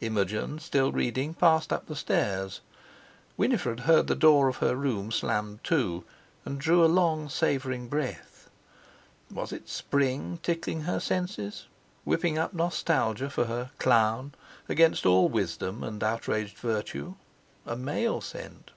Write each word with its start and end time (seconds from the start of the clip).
Imogen, 0.00 0.60
still 0.60 0.92
reading, 0.92 1.34
passed 1.34 1.72
up 1.72 1.86
the 1.86 1.96
stairs. 1.96 2.60
Winifred 3.36 3.80
heard 3.80 4.06
the 4.06 4.14
door 4.14 4.46
of 4.46 4.58
her 4.58 4.76
room 4.76 5.10
slammed 5.10 5.58
to, 5.64 6.04
and 6.44 6.60
drew 6.60 6.84
a 6.84 6.86
long 6.86 7.28
savouring 7.28 7.88
breath. 7.88 8.48
Was 9.28 9.50
it 9.50 9.68
spring 9.68 10.38
tickling 10.40 10.82
her 10.82 11.00
senses—whipping 11.00 12.38
up 12.38 12.54
nostalgia 12.54 13.28
for 13.28 13.46
her 13.46 13.72
"clown," 13.80 14.34
against 14.68 15.04
all 15.04 15.28
wisdom 15.28 15.82
and 15.82 16.00
outraged 16.04 16.58
virtue? 16.58 17.14
A 17.66 17.74
male 17.74 18.20
scent! 18.20 18.70